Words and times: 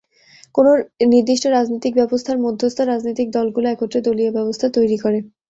কোন 0.55 0.67
নির্দিষ্ট 1.07 1.45
রাজনৈতিক 1.49 1.93
ব্যবস্থার 1.95 2.37
মধ্যস্থ 2.45 2.77
রাজনৈতিক 2.83 3.27
দলগুলো 3.33 3.67
একত্রে 3.69 3.99
দলীয় 4.07 4.31
ব্যবস্থা 4.37 4.67
তৈরি 4.75 4.97
করে। 4.97 5.19